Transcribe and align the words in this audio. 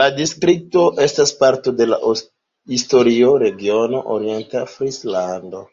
La 0.00 0.06
distrikto 0.18 0.84
estas 1.06 1.32
parto 1.42 1.74
de 1.80 1.88
la 1.90 1.98
historia 2.78 3.34
regiono 3.46 4.04
Orienta 4.18 4.64
Frislando. 4.78 5.66